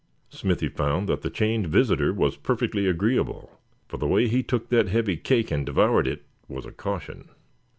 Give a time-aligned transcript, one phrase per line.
[0.31, 4.87] Smithy found that the chained visitor was perfectly agreeable, for the way he took that
[4.87, 7.29] heavy cake and devoured, it was a caution.